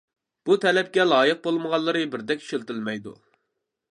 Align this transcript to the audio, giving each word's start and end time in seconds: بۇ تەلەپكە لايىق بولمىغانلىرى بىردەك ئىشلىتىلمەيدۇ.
بۇ 0.49 0.55
تەلەپكە 0.63 1.05
لايىق 1.09 1.43
بولمىغانلىرى 1.43 2.03
بىردەك 2.15 2.43
ئىشلىتىلمەيدۇ. 2.45 3.17